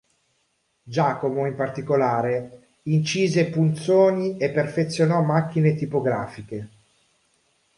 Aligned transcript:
Giacomo 0.81 1.45
in 1.45 1.53
particolare 1.53 2.69
incise 2.85 3.51
punzoni 3.51 4.35
e 4.37 4.49
perfezionò 4.49 5.21
macchine 5.21 5.75
tipografiche. 5.75 6.69